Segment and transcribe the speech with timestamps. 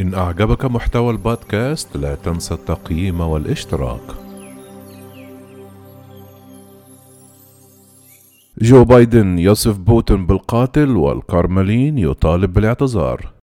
[0.00, 4.00] إن أعجبك محتوى البودكاست لا تنسى التقييم والاشتراك.
[8.58, 13.39] جو بايدن يصف بوتين بالقاتل والكارملين يطالب بالاعتذار.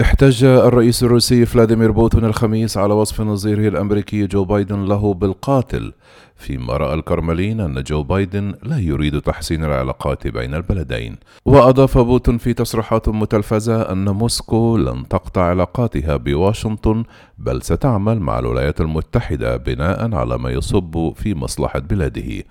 [0.00, 5.92] احتج الرئيس الروسي فلاديمير بوتين الخميس على وصف نظيره الأمريكي جو بايدن له بالقاتل.
[6.36, 11.16] فيما رأى الكرملين أن جو بايدن لا يريد تحسين العلاقات بين البلدين.
[11.44, 17.04] وأضاف بوتين في تصريحات متلفزة أن موسكو لن تقطع علاقاتها بواشنطن
[17.38, 22.44] بل ستعمل مع الولايات المتحدة بناء على ما يصب في مصلحة بلاده.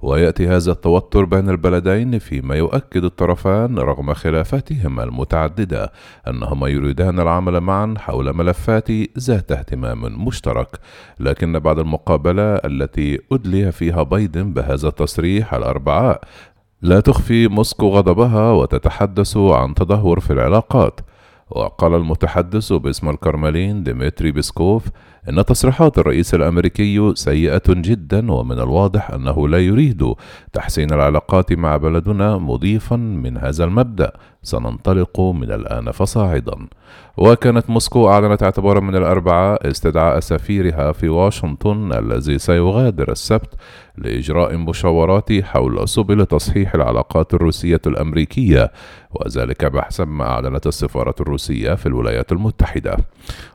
[0.00, 5.92] ويأتي هذا التوتر بين البلدين فيما يؤكد الطرفان رغم خلافاتهما المتعددة
[6.28, 10.78] أنهما يريدان العمل معا حول ملفات ذات اهتمام مشترك.
[11.20, 16.20] لكن بعد المقابلة التي أدلي فيها بايدن بهذا التصريح الأربعاء.
[16.82, 21.00] لا تخفي موسكو غضبها وتتحدث عن تدهور في العلاقات.
[21.50, 24.86] وقال المتحدث باسم الكرملين ديمتري بيسكوف
[25.28, 30.14] إن تصريحات الرئيس الأمريكي سيئة جدا ومن الواضح أنه لا يريد
[30.52, 34.12] تحسين العلاقات مع بلدنا مضيفا من هذا المبدأ.
[34.42, 36.56] سننطلق من الآن فصاعدا.
[37.16, 43.54] وكانت موسكو أعلنت اعتبارا من الأربعاء استدعاء سفيرها في واشنطن الذي سيغادر السبت
[43.98, 48.72] لإجراء مشاورات حول سبل تصحيح العلاقات الروسية الأمريكية
[49.12, 52.96] وذلك بحسب ما أعلنت السفارة الروسية في الولايات المتحدة.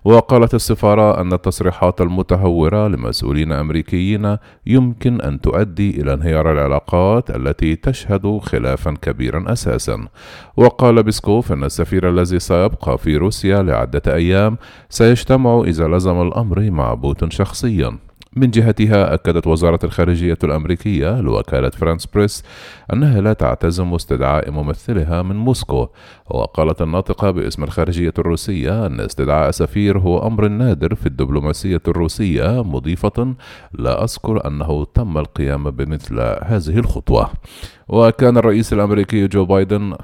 [0.05, 8.39] وقالت السفارة أن التصريحات المتهورة لمسؤولين أمريكيين يمكن أن تؤدي إلى انهيار العلاقات التي تشهد
[8.41, 10.07] خلافا كبيرا أساسا.
[10.57, 14.57] وقال بيسكوف أن السفير الذي سيبقى في روسيا لعدة أيام
[14.89, 17.97] سيجتمع إذا لزم الأمر مع بوتين شخصيا.
[18.35, 22.43] من جهتها أكدت وزارة الخارجية الأمريكية لوكالة فرانس بريس
[22.93, 25.87] أنها لا تعتزم استدعاء ممثلها من موسكو
[26.29, 33.35] وقالت الناطقة باسم الخارجية الروسية أن استدعاء سفير هو أمر نادر في الدبلوماسية الروسية مضيفة
[33.73, 37.29] لا أذكر أنه تم القيام بمثل هذه الخطوة.
[37.87, 39.95] وكان الرئيس الأمريكي جو بايدن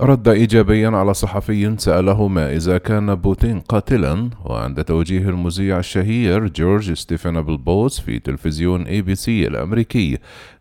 [0.00, 6.92] رد إيجابيا على صحفي سأله ما إذا كان بوتين قاتلا وعند توجيه المذيع الشهير جورج
[6.92, 10.18] ستيفانوبولوس في تلفزيون إي بي سي الأمريكي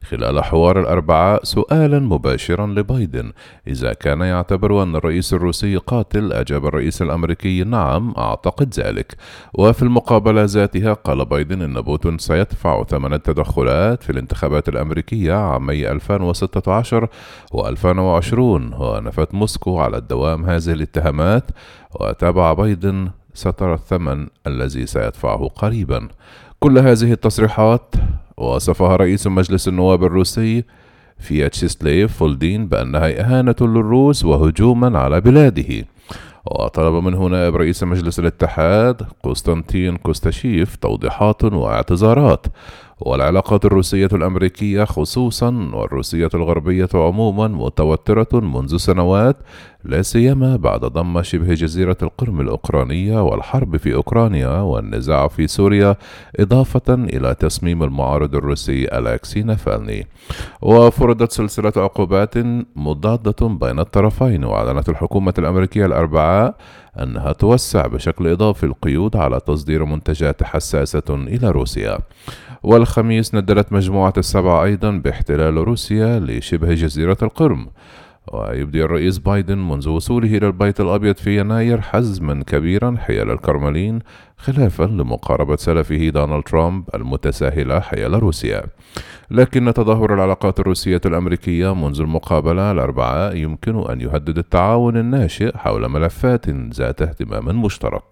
[0.09, 3.31] خلال حوار الأربعاء سؤالا مباشرا لبايدن.
[3.67, 9.15] إذا كان يعتبر أن الرئيس الروسي قاتل أجاب الرئيس الأمريكي نعم أعتقد ذلك.
[9.53, 17.07] وفي المقابلة ذاتها قال بايدن أن بوتين سيدفع ثمن التدخلات في الانتخابات الأمريكية عامي 2016
[17.53, 18.33] و2020
[18.81, 21.43] ونفت موسكو على الدوام هذه الاتهامات
[21.99, 26.07] وتابع بايدن سترى الثمن الذي سيدفعه قريبا.
[26.59, 27.95] كل هذه التصريحات
[28.37, 30.63] وصفها رئيس مجلس النواب الروسي
[31.19, 35.85] فياتشيسليف فولدين بأنها إهانة للروس وهجوما على بلاده.
[36.45, 42.45] وطلب منه نائب رئيس مجلس الاتحاد قسطنطين كوساتشيف توضيحات واعتذارات.
[42.99, 49.37] والعلاقات الروسية الأمريكية خصوصا والروسية الغربية عموما متوترة منذ سنوات
[49.83, 55.95] لا سيما بعد ضم شبه جزيرة القرم الأوكرانية والحرب في أوكرانيا والنزاع في سوريا
[56.39, 60.07] إضافة إلى تصميم المعارض الروسي ألكسي نافالني.
[60.61, 62.33] وفرضت سلسلة عقوبات
[62.75, 66.55] مضادة بين الطرفين وأعلنت الحكومة الأمريكية الأربعاء
[66.99, 71.97] أنها توسع بشكل إضافي القيود على تصدير منتجات حساسة إلى روسيا.
[72.67, 77.67] والخميس نددت مجموعة السبعة أيضا باحتلال روسيا لشبه جزيرة القرم.
[78.33, 83.99] ويبدي الرئيس بايدن منذ وصوله إلى البيت الأبيض في يناير حزما كبيرا حيال الكرملين
[84.37, 88.63] خلافا لمقاربة سلفه دونالد ترامب المتساهلة حيال روسيا.
[89.31, 96.49] لكن تدهور العلاقات الروسية الأمريكية منذ المقابلة الأربعاء يمكن أن يهدد التعاون الناشئ حول ملفات
[96.49, 98.03] ذات اهتمام مشترك.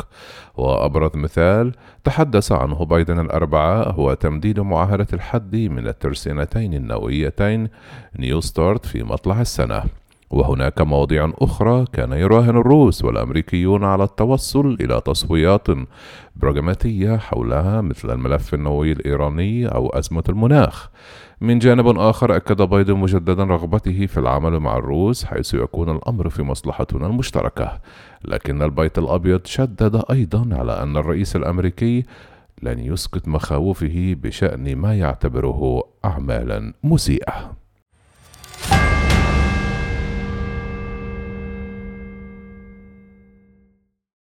[0.58, 1.72] وأبرز مثال
[2.04, 7.70] تحدث عنه بايدن الأربعاء هو تمديد معاهدة الحد من الترسانتين النوويتين
[8.20, 9.84] نيو ستارت في مطلع السنة.
[10.30, 15.68] وهناك مواضيع أخرى كان يراهن الروس والأمريكيون على التوصل إلى تسويات
[16.36, 20.90] براغماتية حولها مثل الملف النووي الإيراني أو أزمة المناخ.
[21.42, 26.44] من جانب آخر أكد بايدن مجددا رغبته في العمل مع الروس حيث يكون الأمر في
[26.44, 27.80] مصلحتنا المشتركة.
[28.26, 32.04] لكن البيت الأبيض شدد أيضا على أن الرئيس الأمريكي
[32.64, 37.65] لن يسقط مخاوفه بشأن ما يعتبره أعمالا مسيئة